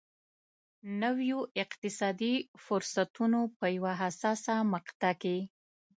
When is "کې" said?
5.21-5.37